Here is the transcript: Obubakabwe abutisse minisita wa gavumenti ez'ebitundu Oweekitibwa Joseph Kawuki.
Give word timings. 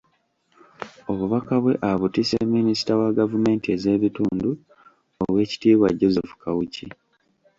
Obubakabwe 1.11 1.71
abutisse 1.89 2.35
minisita 2.55 2.93
wa 3.01 3.09
gavumenti 3.19 3.67
ez'ebitundu 3.75 4.49
Oweekitibwa 5.23 5.87
Joseph 5.99 6.33
Kawuki. 6.41 6.87